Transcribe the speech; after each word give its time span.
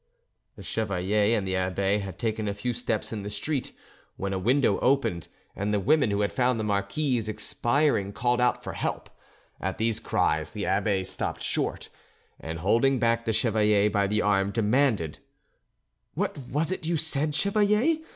The 0.55 0.63
chevalier 0.63 1.37
and 1.37 1.47
the 1.47 1.55
abbe 1.55 1.99
had 1.99 2.17
taken 2.17 2.47
a 2.47 2.55
few 2.55 2.73
steps 2.73 3.13
in 3.13 3.21
the 3.21 3.29
street 3.29 3.71
when 4.17 4.33
a 4.33 4.39
window 4.39 4.79
opened 4.79 5.27
and 5.55 5.71
the 5.71 5.79
women 5.79 6.09
who 6.09 6.21
had 6.21 6.33
found 6.33 6.59
the 6.59 6.63
marquise 6.63 7.29
expiring 7.29 8.11
called 8.11 8.41
out 8.41 8.63
for 8.63 8.73
help: 8.73 9.11
at 9.59 9.77
these 9.77 9.99
cries 9.99 10.49
the 10.49 10.65
abbe 10.65 11.03
stopped 11.03 11.43
short, 11.43 11.89
and 12.39 12.57
holding 12.61 12.97
back 12.97 13.25
the 13.25 13.31
chevalier 13.31 13.91
by 13.91 14.07
the 14.07 14.23
arm, 14.23 14.49
demanded— 14.49 15.19
"What 16.15 16.35
was 16.47 16.71
it 16.71 16.83
you 16.87 16.97
said, 16.97 17.35
chevalier? 17.35 17.97